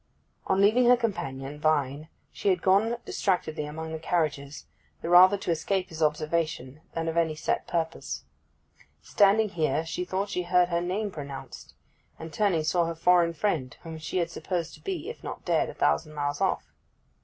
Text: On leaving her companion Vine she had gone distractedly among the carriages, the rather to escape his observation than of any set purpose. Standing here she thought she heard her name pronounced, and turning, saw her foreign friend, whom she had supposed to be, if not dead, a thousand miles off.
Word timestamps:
On 0.47 0.59
leaving 0.59 0.85
her 0.87 0.97
companion 0.97 1.59
Vine 1.59 2.07
she 2.31 2.49
had 2.49 2.63
gone 2.63 2.97
distractedly 3.05 3.65
among 3.67 3.91
the 3.91 3.99
carriages, 3.99 4.65
the 5.03 5.09
rather 5.09 5.37
to 5.37 5.51
escape 5.51 5.89
his 5.89 6.01
observation 6.01 6.81
than 6.95 7.07
of 7.07 7.17
any 7.17 7.35
set 7.35 7.67
purpose. 7.67 8.23
Standing 9.03 9.49
here 9.49 9.85
she 9.85 10.03
thought 10.03 10.29
she 10.29 10.41
heard 10.41 10.69
her 10.69 10.81
name 10.81 11.11
pronounced, 11.11 11.75
and 12.17 12.33
turning, 12.33 12.63
saw 12.63 12.85
her 12.85 12.95
foreign 12.95 13.33
friend, 13.33 13.77
whom 13.83 13.99
she 13.99 14.17
had 14.17 14.31
supposed 14.31 14.73
to 14.73 14.81
be, 14.81 15.07
if 15.07 15.23
not 15.23 15.45
dead, 15.45 15.69
a 15.69 15.75
thousand 15.75 16.15
miles 16.15 16.41
off. 16.41 16.73